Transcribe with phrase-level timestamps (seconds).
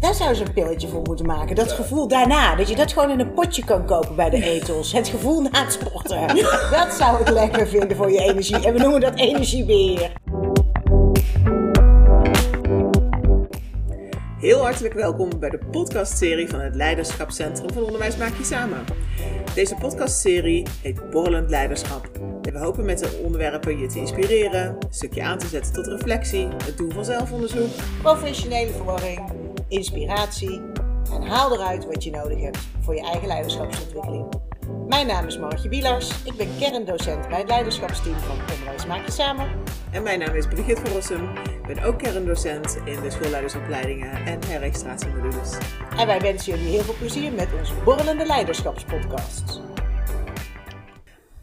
[0.00, 1.56] Daar zou ze een pilletje voor moeten maken.
[1.56, 2.54] Dat gevoel daarna.
[2.54, 4.92] Dat je dat gewoon in een potje kan kopen bij de etels.
[4.92, 6.26] Het gevoel na het sporten.
[6.70, 8.66] Dat zou ik lekker vinden voor je energie.
[8.66, 10.12] En we noemen dat energiebeheer.
[14.40, 18.84] Heel hartelijk welkom bij de podcastserie van het Leiderschapscentrum van Onderwijs Maak Je Samen.
[19.54, 22.10] Deze podcastserie heet Borrelend Leiderschap.
[22.42, 25.86] En we hopen met de onderwerpen je te inspireren, een stukje aan te zetten tot
[25.86, 27.68] reflectie, het doen van zelfonderzoek,
[28.02, 29.20] Professionele verwarring,
[29.68, 30.60] inspiratie.
[31.12, 34.26] En haal eruit wat je nodig hebt voor je eigen leiderschapsontwikkeling.
[34.88, 36.22] Mijn naam is Margje Bielars.
[36.24, 39.48] Ik ben kerndocent bij het leiderschapsteam van Onderwijs Maak Je Samen.
[39.90, 41.36] En mijn naam is Brigitte van Rossum.
[41.36, 45.56] Ik ben ook kerndocent in de schoolleidersopleidingen en herregistratiemodules.
[45.96, 49.60] En wij wensen jullie heel veel plezier met onze borrelende leiderschapspodcast.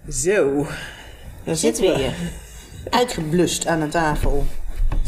[0.10, 0.66] Zo,
[1.44, 2.14] dan Zitten we hier.
[2.90, 4.46] Uitgeblust aan een tafel.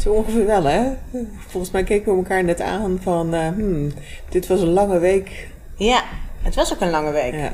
[0.00, 0.90] Zo ongeveer wel, hè?
[1.46, 3.92] Volgens mij keken we elkaar net aan van, eh, hmm,
[4.28, 5.48] dit was een lange week.
[5.76, 6.02] Ja,
[6.42, 7.34] het was ook een lange week.
[7.34, 7.52] Ja.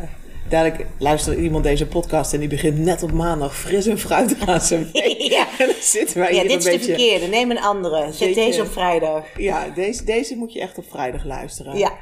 [0.48, 4.60] Dadelijk luistert iemand deze podcast en die begint net op maandag fris en fruitig aan
[4.60, 5.16] zijn week.
[5.20, 5.46] Ja.
[5.58, 6.94] En dan zitten wij Ja, hier dit is een de beetje...
[6.94, 7.26] verkeerde.
[7.26, 8.12] Neem een andere.
[8.12, 9.24] Zet deze op vrijdag.
[9.38, 11.76] Ja, deze, deze moet je echt op vrijdag luisteren.
[11.78, 11.92] Ja,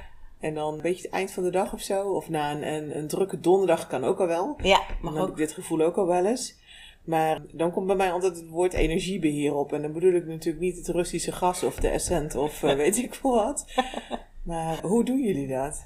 [0.41, 2.03] En dan een beetje het eind van de dag of zo.
[2.03, 4.57] Of na een, een, een drukke donderdag kan ook al wel.
[4.63, 5.37] ja, Dan mag heb ik ook.
[5.37, 6.55] dit gevoel ook al wel eens.
[7.05, 9.73] Maar dan komt bij mij altijd het woord energiebeheer op.
[9.73, 12.99] En dan bedoel ik natuurlijk niet het Russische gas of de Essent of eh, weet
[12.99, 13.65] ik veel wat.
[14.43, 15.85] Maar hoe doen jullie dat?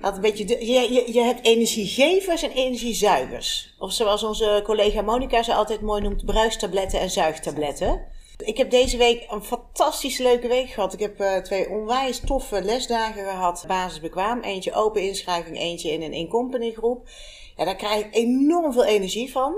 [0.00, 3.74] Dat een beetje de- je, je, je hebt energiegevers en energiezuigers.
[3.78, 8.00] Of zoals onze collega Monica ze altijd mooi noemt, bruistabletten en zuigtabletten.
[8.44, 10.92] Ik heb deze week een fantastisch leuke week gehad.
[10.92, 13.64] Ik heb eh, twee onwijs toffe lesdagen gehad.
[13.66, 14.40] Basisbekwaam.
[14.40, 17.08] Eentje open inschrijving, eentje in een in-company groep.
[17.56, 19.54] Ja, daar krijg ik enorm veel energie van.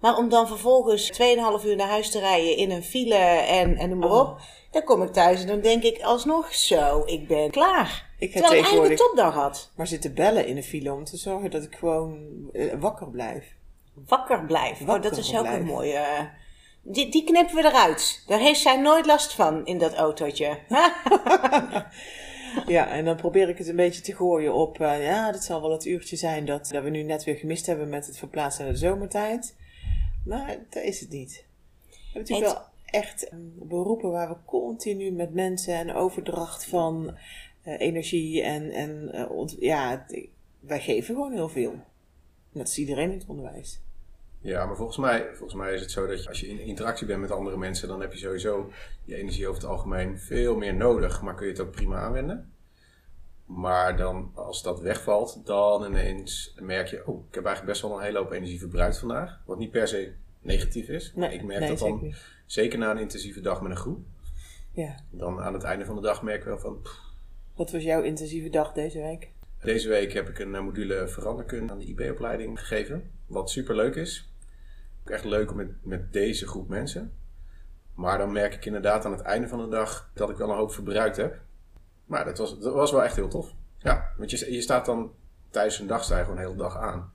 [0.00, 1.12] Maar om dan vervolgens
[1.60, 4.40] 2,5 uur naar huis te rijden in een file en, en noem maar op.
[4.70, 8.08] Dan kom ik thuis en dan denk ik alsnog zo, ik ben klaar.
[8.18, 9.70] Ik heb Terwijl ik eigenlijk een topdag had.
[9.76, 12.18] maar zitten bellen in de file om te zorgen dat ik gewoon
[12.52, 13.44] eh, wakker blijf.
[14.06, 14.80] Wakker blijven.
[14.86, 15.60] Oh, Wakker dat is ook blijven.
[15.60, 15.92] een mooie.
[15.94, 16.20] eh,
[16.82, 18.22] Die, die knippen we eruit.
[18.26, 20.58] Daar heeft zij nooit last van in dat autootje.
[22.66, 25.60] Ja, en dan probeer ik het een beetje te gooien op, eh, ja, dat zal
[25.60, 28.64] wel het uurtje zijn dat, dat we nu net weer gemist hebben met het verplaatsen
[28.64, 29.56] naar de zomertijd.
[30.24, 31.44] Maar dat is het niet.
[31.88, 36.64] We hebben natuurlijk Het- wel echt eh, beroepen waar we continu met mensen en overdracht
[36.64, 37.16] van
[37.62, 40.26] eh, energie en, en eh, ont- ja, het-
[40.60, 41.74] wij geven gewoon heel veel.
[42.52, 43.80] Dat is iedereen in het onderwijs.
[44.40, 47.06] Ja, maar volgens mij, volgens mij is het zo dat je, als je in interactie
[47.06, 48.70] bent met andere mensen, dan heb je sowieso
[49.04, 52.52] je energie over het algemeen veel meer nodig, maar kun je het ook prima aanwenden.
[53.56, 57.98] Maar dan, als dat wegvalt, dan ineens merk je, oh, ik heb eigenlijk best wel
[57.98, 59.40] een hele hoop energie verbruikt vandaag.
[59.44, 61.12] Wat niet per se negatief is.
[61.14, 62.14] maar ik merk nee, dat zeker dan,
[62.46, 63.98] zeker na een intensieve dag met een groep.
[64.72, 64.94] Ja.
[65.10, 67.00] Dan aan het einde van de dag merk ik wel van, pff,
[67.54, 69.30] Wat was jouw intensieve dag deze week?
[69.62, 73.10] Deze week heb ik een eh, module veranderkunde aan de IB-opleiding gegeven.
[73.26, 74.32] Wat super leuk is.
[75.00, 77.12] Ook echt leuk met, met deze groep mensen.
[77.94, 80.56] Maar dan merk ik inderdaad aan het einde van de dag dat ik wel een
[80.56, 81.40] hoop verbruikt heb.
[82.10, 83.52] Maar dat was, dat was wel echt heel tof.
[83.78, 85.12] Ja, want je, je staat dan
[85.50, 87.12] tijdens een dag sta je gewoon de hele dag aan.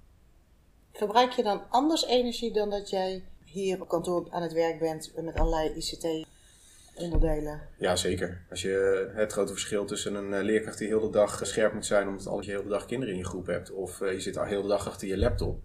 [0.93, 5.11] Verbruik je dan anders energie dan dat jij hier op kantoor aan het werk bent
[5.15, 7.61] met allerlei ICT-onderdelen?
[7.77, 8.41] Ja, zeker.
[8.49, 11.85] Als je het grote verschil tussen een eh, leerkracht die heel de dag scherp moet
[11.85, 13.71] zijn omdat al je hele dag kinderen in je groep hebt.
[13.71, 15.59] Of eh, je zit al heel de dag achter je laptop.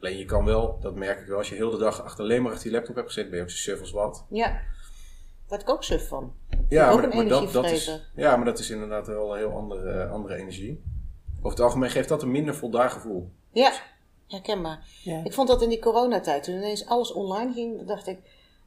[0.00, 2.42] Alleen je kan wel, dat merk ik wel, als je heel de dag achter, alleen
[2.42, 4.24] maar achter je laptop hebt gezeten, ben je zo suf als wat.
[4.30, 4.60] Ja.
[5.48, 6.32] Word ik ook suf van.
[6.68, 9.38] Ja, ook maar, een maar dat, dat is, ja, maar dat is inderdaad wel een
[9.38, 10.82] heel andere, andere energie.
[11.38, 13.30] Over het algemeen geeft dat een minder voldaan gevoel.
[13.52, 13.72] Ja,
[14.28, 14.86] herkenbaar.
[15.02, 15.20] Ja.
[15.24, 18.18] Ik vond dat in die coronatijd, toen ineens alles online ging, dacht ik,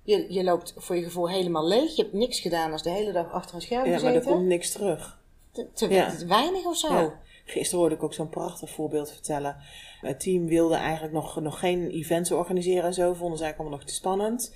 [0.03, 1.95] je, je loopt voor je gevoel helemaal leeg.
[1.95, 4.31] Je hebt niks gedaan als de hele dag achter een scherm Ja, maar er gezeten.
[4.31, 5.19] komt niks terug.
[5.51, 6.09] Te, te- Ja.
[6.15, 6.93] te weinig of zo.
[6.93, 7.19] Ja.
[7.45, 9.55] Gisteren hoorde ik ook zo'n prachtig voorbeeld vertellen.
[10.01, 13.13] Het team wilde eigenlijk nog, nog geen events organiseren en zo.
[13.13, 14.55] Vonden ze eigenlijk allemaal nog te spannend.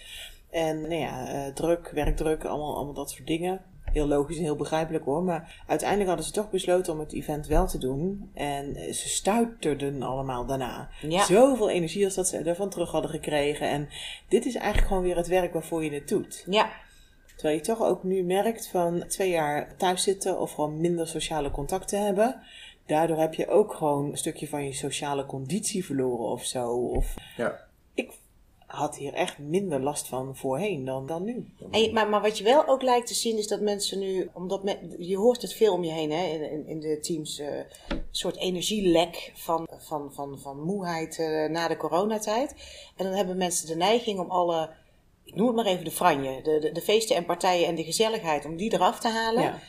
[0.56, 3.62] En nou ja, eh, druk, werkdruk, allemaal, allemaal dat soort dingen.
[3.84, 5.24] Heel logisch en heel begrijpelijk hoor.
[5.24, 8.30] Maar uiteindelijk hadden ze toch besloten om het event wel te doen.
[8.34, 10.90] En eh, ze stuiterden allemaal daarna.
[11.02, 11.26] Ja.
[11.26, 13.70] Zoveel energie als dat ze ervan terug hadden gekregen.
[13.70, 13.90] En
[14.28, 16.44] dit is eigenlijk gewoon weer het werk waarvoor je het doet.
[16.50, 16.72] Ja.
[17.36, 21.52] Terwijl je toch ook nu merkt van twee jaar thuis zitten of gewoon minder sociale
[21.52, 22.42] contacten hebben.
[22.86, 26.68] Daardoor heb je ook gewoon een stukje van je sociale conditie verloren of zo.
[26.70, 27.60] Of Ja.
[27.94, 28.12] ik
[28.76, 31.46] had hier echt minder last van voorheen dan, dan nu.
[31.72, 34.30] En je- maar, maar wat je wel ook lijkt te zien is dat mensen nu,
[34.34, 37.48] omdat men, je hoort het veel om je heen hè, in, in, de teams, eh,
[37.88, 42.54] een soort energielek van, van, van, van moeheid eh, na de coronatijd.
[42.96, 44.70] En dan hebben mensen de neiging om alle,
[45.24, 47.84] ik noem het maar even de franje, de, de, de feesten en partijen en de
[47.84, 49.44] gezelligheid, om die eraf te halen.
[49.44, 49.60] Ja.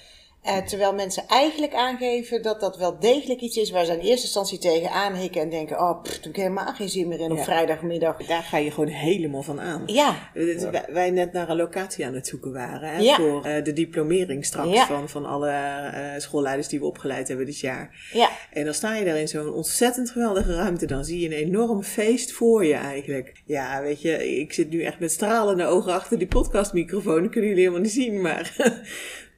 [0.47, 4.25] Eh, terwijl mensen eigenlijk aangeven dat dat wel degelijk iets is waar ze in eerste
[4.27, 7.37] instantie tegen aanhikken en denken: oh, pff, heb ik helemaal geen zin meer in op
[7.37, 7.45] Ja.
[7.45, 8.17] vrijdagmiddag.
[8.27, 9.83] Daar ga je gewoon helemaal van aan.
[9.87, 13.15] Ja, Dus wij- Wij net naar een locatie aan het zoeken waren hè, Ja.
[13.17, 14.87] voor eh, de diplomering straks Ja.
[14.87, 18.09] van, van alle eh, schoolleiders die we opgeleid hebben dit jaar.
[18.13, 18.29] ja.
[18.53, 20.87] En dan sta je daar in zo'n ontzettend geweldige ruimte.
[20.87, 23.33] Dan zie je een enorm feest voor je eigenlijk.
[23.47, 27.23] Ja, weet je, ik zit nu echt met stralende ogen achter die podcastmicrofoon.
[27.23, 28.55] Dat kunnen jullie helemaal niet zien, maar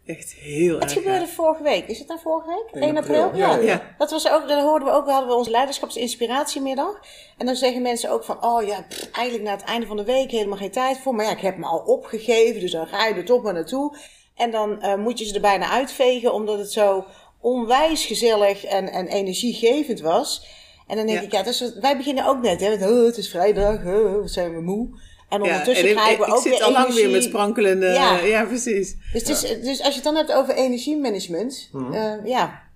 [0.08, 0.92] echt heel erg.
[0.92, 1.86] gebeurde vorige week?
[1.86, 2.82] Is het nou vorige week?
[2.82, 3.22] 1 1 april?
[3.22, 3.54] april, Ja.
[3.56, 3.94] ja, ja.
[3.98, 7.00] Dat was ook, dat hoorden we ook, we hadden we onze leiderschapsinspiratiemiddag.
[7.38, 10.04] En dan zeggen mensen ook van, oh ja, pff, eigenlijk na het einde van de
[10.04, 11.14] week helemaal geen tijd voor.
[11.14, 13.96] Maar ja, ik heb me al opgegeven, dus dan ga je er toch maar naartoe.
[14.34, 17.04] En dan eh, moet je ze er bijna uitvegen, omdat het zo
[17.40, 20.46] onwijs gezellig en, en energiegevend was.
[20.86, 21.24] En dan denk Ja.
[21.24, 24.30] ik, ja, dus wij beginnen ook net, hè, met, oh, het is vrijdag, oh, wat
[24.30, 24.88] zijn we moe.
[25.28, 27.04] En Ja, ondertussen en krijgen we ik ook zit weer al lang energie.
[27.04, 27.86] weer met sprankelende...
[27.86, 28.18] Ja.
[28.18, 28.96] Ja, precies.
[29.12, 31.92] Dus, het is, dus als je het dan hebt over energiemanagement, Mhm.
[31.92, 32.66] eh, ja.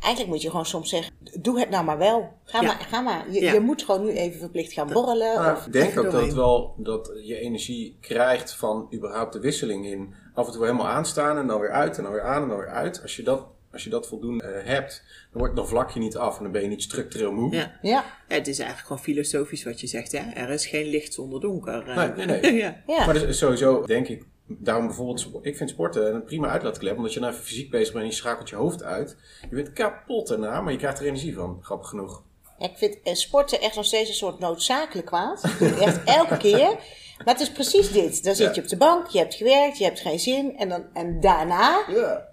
[0.00, 2.32] Eigenlijk moet je gewoon soms zeggen, doe het nou maar wel.
[2.44, 2.66] Ga, Ja.
[2.66, 3.24] maar, ga maar.
[3.30, 3.52] Je, Ja.
[3.52, 5.52] je moet gewoon nu even verplicht gaan borrelen.
[5.56, 10.14] Of, ik denk ook dat wel dat je energie krijgt van überhaupt de wisseling in
[10.34, 12.58] af en toe helemaal aanstaan en dan weer uit en dan weer aan en dan
[12.58, 13.02] weer uit.
[13.02, 16.16] Als je dat, als je dat voldoende eh, hebt, dan, wordt, dan vlak je niet
[16.16, 17.54] af en dan ben je niet structureel moe.
[17.54, 17.78] Ja.
[17.82, 20.18] ja, het is eigenlijk gewoon filosofisch wat je zegt, hè.
[20.34, 21.88] Er is geen licht zonder donker.
[21.88, 21.96] eh.
[21.96, 22.54] Nee, nee, nee.
[22.62, 22.76] ja.
[22.86, 23.04] ja.
[23.06, 27.20] Maar dus sowieso denk ik, daarom bijvoorbeeld, ik vind sporten een prima uitlaatklep, omdat je
[27.20, 29.16] dan even fysiek bezig bent en je schakelt je hoofd uit.
[29.50, 32.22] Je bent kapot daarna, maar je krijgt er energie van, grappig genoeg.
[32.58, 35.42] Ja, ik vind eh, sporten echt nog steeds een soort noodzakelijk kwaad.
[35.80, 36.76] Echt elke keer.
[37.24, 38.24] Maar het is precies dit.
[38.24, 38.52] Dan zit Ja.
[38.54, 40.56] je op de bank, je hebt gewerkt, je hebt geen zin.
[40.56, 42.28] En, dan, en daarna, Ja.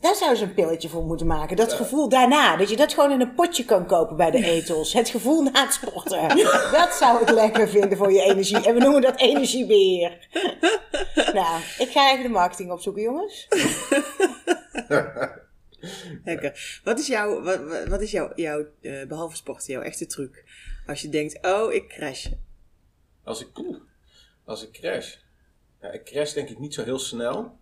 [0.00, 1.56] Daar zouden ze een pilletje voor moeten maken.
[1.56, 4.92] Dat gevoel daarna, dat je dat gewoon in een potje kan kopen bij de etels.
[4.92, 6.28] Het gevoel na het sporten.
[6.72, 8.66] Dat zou ik lekker vinden voor je energie.
[8.66, 10.28] En we noemen dat energiebeheer.
[11.32, 13.48] nou, ik ga even de marketing opzoeken, jongens.
[16.24, 16.80] Lekker.
[16.84, 17.42] Wat is jouw,
[17.88, 20.44] wat, is jouw, jouw eh, behalve sporten, jouw echte truc?
[20.86, 22.26] Als je denkt, oh, ik crash.
[23.24, 23.48] Als ik,
[24.44, 25.14] als ik crash.
[25.80, 27.58] Ja, ik crash denk ik niet zo heel snel.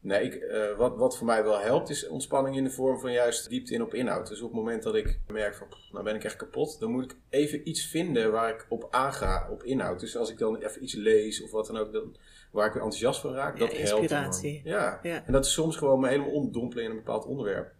[0.00, 3.12] Nee, ik, eh, wat, wat voor mij wel helpt is ontspanning in de vorm van
[3.12, 4.28] juist diepte in op inhoud.
[4.28, 6.90] Dus op het moment dat ik merk van, pff, nou ben ik echt kapot, dan
[6.90, 10.00] moet ik even iets vinden waar ik op aanga, op inhoud.
[10.00, 12.16] Dus als ik dan even iets lees of wat dan ook, dan,
[12.52, 14.00] waar ik weer enthousiast van raak, Ja, dat helpt.
[14.02, 14.62] inspiratie.
[14.64, 14.80] enorm.
[14.82, 15.00] Ja.
[15.02, 15.24] Ja.
[15.26, 17.72] en dat is soms gewoon me helemaal omdompelen in een bepaald onderwerp.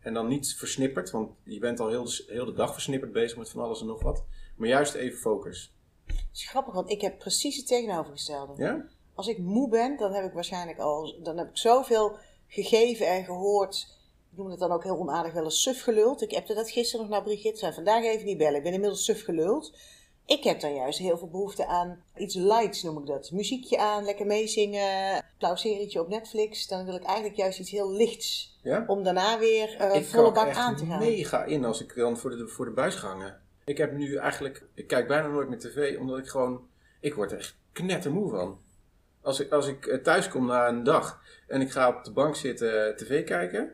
[0.00, 3.38] En dan niet versnipperd, want je bent al heel de, heel de dag versnipperd bezig
[3.38, 4.24] met van alles en nog wat.
[4.56, 5.74] Maar juist even focus.
[6.06, 8.62] Het is grappig, want ik heb precies het tegenovergestelde.
[8.62, 8.84] Ja?
[9.14, 12.16] Als ik moe ben, dan heb ik waarschijnlijk al, dan heb ik zoveel
[12.48, 13.86] gegeven en gehoord.
[14.30, 16.22] Ik noem het dan ook heel onaardig wel eens suf geluld.
[16.22, 17.58] Ik heb dat gisteren nog naar Brigitte.
[17.58, 18.56] Zei, vandaag even niet bellen.
[18.56, 19.72] Ik ben inmiddels suf geluld.
[20.26, 23.30] Ik heb dan juist heel veel behoefte aan iets lights, noem ik dat.
[23.30, 25.24] Muziekje aan, lekker meezingen.
[25.38, 26.66] Flauw serietje op Netflix.
[26.66, 28.58] Dan wil ik eigenlijk juist iets heel lichts.
[28.62, 28.84] Ja?
[28.86, 30.98] Om daarna weer ik volle bak aan te gaan.
[30.98, 33.40] mega in als ik dan voor de, voor de buis ga hangen.
[33.64, 36.60] Ik heb nu eigenlijk, ik kijk bijna nooit meer tv, omdat ik gewoon,
[37.00, 38.58] ik word er echt knettermoe van.
[39.22, 42.12] Als ik, als ik eh, thuis kom na een dag en ik ga op de
[42.12, 43.70] bank zitten eh, tv kijken,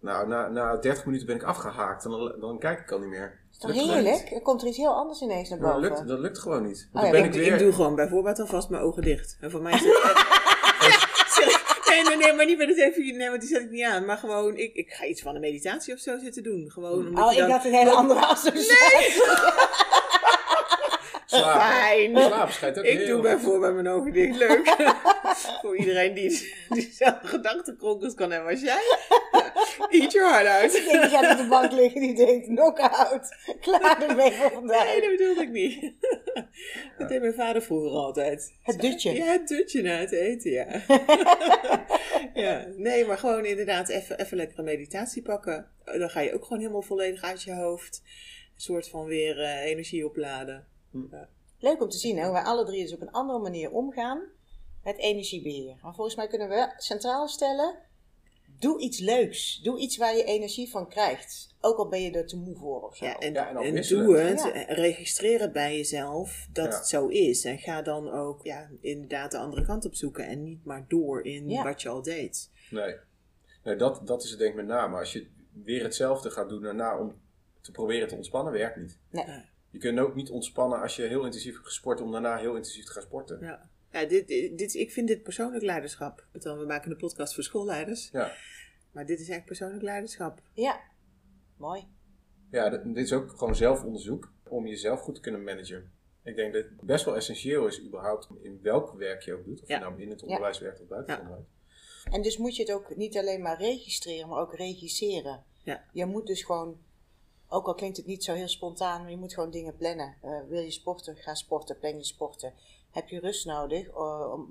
[0.00, 3.08] nou, na, na 30 minuten ben ik afgehaakt en dan, dan kijk ik al niet
[3.08, 3.40] meer.
[3.52, 3.90] is gewoon niet.
[3.90, 4.30] heerlijk?
[4.30, 5.88] Er komt er iets heel anders ineens naar Nou, boven.
[5.88, 6.88] dat, lukt, dat lukt gewoon niet.
[6.92, 7.52] Oh ja, ben Ik, ik weer...
[7.52, 9.36] ik doe gewoon bijvoorbeeld alvast mijn ogen dicht.
[9.40, 9.90] En voor mij is het...
[11.88, 13.16] nee, nee, nee, maar niet met het even...
[13.16, 14.04] Nee, want die zet ik niet aan.
[14.04, 16.70] Maar gewoon, ik, ik ga iets van een meditatie of zo zitten doen.
[16.70, 17.50] Gewoon omdat Oh, ik dan...
[17.50, 19.22] had een hele andere associatie.
[21.32, 21.60] Slapen.
[21.60, 22.52] Fijn.
[22.52, 24.36] Schijnt ook Ik heel doe bijvoorbeeld mijn ogen dicht.
[24.36, 24.76] Leuk.
[25.62, 28.82] Voor iedereen die diezelfde gedachtenkronkels kan hebben als jij.
[29.88, 30.74] Eat your heart out.
[30.74, 33.36] Ik denk, die gaat op de bank liggen die denkt, knock-out.
[33.60, 34.84] Klaar ermee voor vandaag.
[34.84, 35.92] Nee, dat bedoelde ik niet.
[36.98, 38.54] Dat deed mijn vader vroeger altijd.
[38.62, 39.12] Het dutje.
[39.12, 40.66] Ja, het dutje na het eten, ja.
[42.44, 42.66] ja.
[42.76, 45.70] Nee, maar gewoon inderdaad even, even lekker een meditatie pakken.
[45.84, 48.02] Dan ga je ook gewoon helemaal volledig uit je hoofd.
[48.54, 50.66] Een soort van weer eh, energie opladen.
[51.58, 54.22] Leuk om te zien hè, hoe wij alle drie dus op een andere manier omgaan
[54.84, 55.76] met energiebeheer.
[55.82, 57.74] Maar volgens mij kunnen we centraal stellen,
[58.58, 59.60] doe iets leuks.
[59.62, 61.54] Doe iets waar je energie van krijgt.
[61.60, 63.04] Ook al ben je er te moe voor of zo.
[63.04, 64.04] Ja, en, Ja, en ook en wisselen.
[64.04, 64.42] doe het.
[64.42, 64.62] Ja.
[64.74, 66.76] Registreer het bij jezelf dat Ja.
[66.78, 67.44] het zo is.
[67.44, 70.26] En ga dan ook ja, inderdaad de andere kant op zoeken.
[70.26, 71.62] En niet maar door in Ja.
[71.62, 72.50] wat je al deed.
[72.70, 72.94] Nee,
[73.64, 74.98] nee dat, dat is het denk ik met name.
[74.98, 75.26] Als je
[75.64, 77.14] weer hetzelfde gaat doen daarna om
[77.60, 78.98] te proberen te ontspannen, werkt niet.
[79.10, 79.24] Nee.
[79.72, 82.84] Je kunt ook niet ontspannen als je heel intensief hebt gesport om daarna heel intensief
[82.84, 83.38] te gaan sporten.
[83.40, 83.70] Ja.
[83.92, 86.26] Ja, dit, dit, ik vind dit persoonlijk leiderschap.
[86.32, 88.08] Want We maken een podcast voor schoolleiders.
[88.12, 88.32] Ja,
[88.92, 90.40] Maar dit is eigenlijk persoonlijk leiderschap.
[90.52, 90.80] Ja,
[91.56, 91.86] mooi.
[92.50, 95.92] ja dit is ook gewoon zelfonderzoek om jezelf goed te kunnen managen.
[96.24, 99.62] Ik denk dat het best wel essentieel is überhaupt in welk werk je ook doet.
[99.62, 99.74] Of Ja.
[99.78, 101.28] je nou in het onderwijs werkt of buiten het Ja.
[101.28, 101.50] onderwijs.
[102.10, 105.44] En dus moet je het ook niet alleen maar registreren, maar ook regisseren.
[105.64, 105.84] Ja.
[105.92, 106.80] Je moet dus gewoon,
[107.52, 110.16] ook al klinkt het niet zo heel spontaan, maar je moet gewoon dingen plannen.
[110.20, 112.54] Eh, wil je sporten, ga sporten, plan je sporten.
[112.90, 113.94] Heb je rust nodig,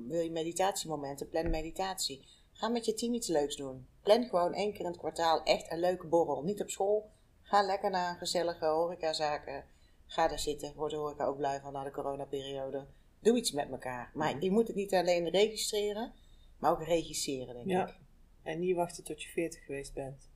[0.07, 2.25] wil je meditatiemomenten, plan meditatie.
[2.51, 3.87] Ga met je team iets leuks doen.
[4.01, 6.43] Plan gewoon één keer in het kwartaal echt een leuke borrel.
[6.43, 7.09] Niet op school.
[7.41, 9.65] Ga lekker naar een gezellige horecazaken.
[10.05, 10.73] Ga daar zitten.
[10.75, 12.85] Wordt de horeca ook blij van na de coronaperiode.
[13.19, 14.11] Doe iets met elkaar.
[14.13, 16.13] Maar je moet het niet alleen registreren,
[16.57, 17.71] maar ook regisseren, denk ik.
[17.71, 17.95] Ja.
[18.43, 20.30] En niet wachten tot je 40 geweest bent.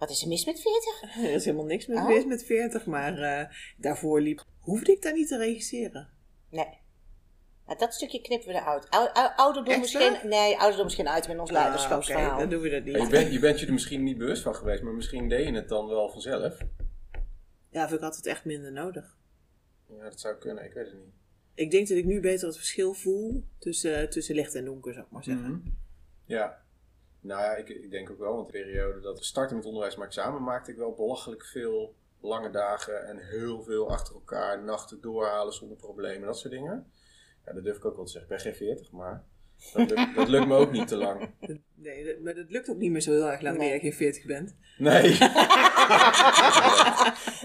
[0.00, 1.02] Wat is er mis met 40?
[1.26, 2.26] Er is helemaal niks met Oh.
[2.26, 4.44] met 40, maar eh, daarvoor liep.
[4.60, 6.08] Hoefde ik daar niet te regisseren?
[6.50, 6.78] Nee.
[7.66, 8.90] Nou, dat stukje knippen we eruit.
[8.90, 10.28] Ou, ou, ouderdom Echt misschien.
[10.28, 12.38] Nee, ouderdom misschien uit in ons Ah, leiderschapsverhaal.
[12.38, 13.08] dan doen we dat Je niet.
[13.10, 15.68] bent, je bent je er misschien niet bewust van geweest, maar misschien deed je het
[15.68, 16.58] dan wel vanzelf.
[17.70, 19.16] Ja, of ik had het echt minder nodig.
[19.88, 21.14] Ja, dat zou kunnen, ik weet het niet.
[21.54, 25.04] Ik denk dat ik nu beter het verschil voel tussen, tussen licht en donker, zou
[25.06, 25.50] ik maar zeggen.
[25.50, 25.68] Mhm.
[26.24, 26.62] Ja.
[27.20, 29.96] Nou ja, ik, ik denk ook wel, want de periode dat we starten met onderwijs
[29.96, 35.00] maar examen maakte ik wel belachelijk veel lange dagen en heel veel achter elkaar, nachten
[35.00, 36.90] doorhalen zonder problemen, dat soort dingen.
[37.46, 38.30] Ja, dat durf ik ook wel te zeggen.
[38.36, 39.24] Ik ben geen 40, maar
[39.72, 41.30] dat lukt, dat lukt me ook niet te lang.
[41.82, 43.68] Nee, dat- maar dat lukt ook niet meer zo heel erg lang Nee.
[43.68, 44.56] wanneer je geen 40 bent.
[44.78, 45.02] Nee.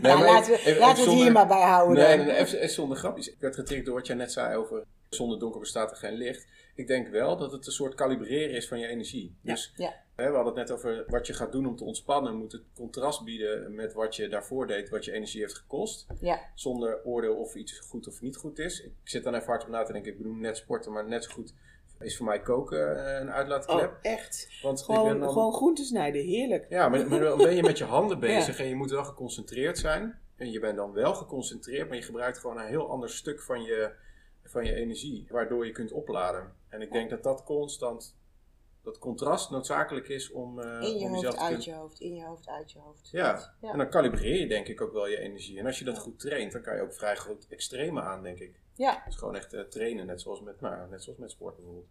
[0.02, 1.98] Nee, Nou, maar laten we, even- even laten we het zonder- hier maar bij houden.
[1.98, 3.28] Nee, nee, nee, even, even zonder grapjes.
[3.32, 4.84] Ik werd getriggerd door wat jij net zei over
[5.16, 6.48] zonder donker bestaat er geen licht.
[6.76, 9.36] Ik denk wel dat het een soort kalibreren is van je energie.
[9.42, 9.54] Ja.
[9.54, 9.94] Dus Ja.
[10.16, 12.36] hè, we hadden het net over wat je gaat doen om te ontspannen.
[12.36, 16.08] Moet het contrast bieden met wat je daarvoor deed, wat je energie heeft gekost.
[16.20, 16.40] Ja.
[16.56, 18.84] Zonder oordeel of iets goed of niet goed is.
[18.84, 20.12] Ik zit dan even hard op na te denken.
[20.12, 21.54] Ik bedoel net sporten, maar net zo goed
[22.00, 23.90] is voor mij koken eh, een uitlaatklep.
[23.92, 24.50] Oh, echt?
[24.62, 26.66] Want ik Gewoon, ben gewoon groenten snijden, heerlijk.
[26.70, 29.78] Ja, maar, maar dan ben je met je handen bezig en je moet wel geconcentreerd
[29.78, 30.20] zijn.
[30.36, 33.64] En je bent dan wel geconcentreerd, maar je gebruikt gewoon een heel ander stuk van
[33.64, 33.92] je,
[34.46, 36.56] van je energie, waardoor je kunt opladen.
[36.70, 38.18] En ik denk dat dat constant,
[38.82, 41.66] dat contrast noodzakelijk is om, eh, In je om hoofd, jezelf te uit kunnen...
[41.66, 43.10] je hoofd, in je hoofd, uit je hoofd.
[43.10, 43.56] Ja.
[43.62, 43.72] Ja.
[43.72, 45.60] en dan kalibreer je denk ik ook wel je energie.
[45.60, 48.40] En als je dat goed traint, dan kan je ook vrij groot extreme aan, denk
[48.40, 48.60] ik.
[48.74, 49.02] Ja.
[49.06, 51.88] Dus gewoon echt eh, trainen, net zoals met, nou, net zoals met sport bijvoorbeeld.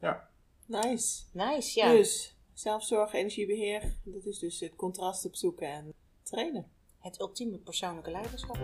[0.00, 0.28] Ja.
[0.66, 1.24] Nice.
[1.32, 1.92] Nice, ja.
[1.92, 6.70] Dus, zelfzorg, energiebeheer, dat is dus het contrast opzoeken en trainen.
[6.98, 8.56] Het ultieme persoonlijke leiderschap.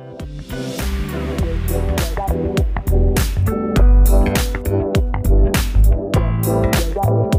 [7.07, 7.34] You.